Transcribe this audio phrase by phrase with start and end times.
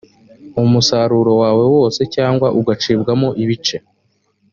[0.63, 1.31] umusaruro
[1.75, 3.77] wose cyangwa ugacibwamo ibice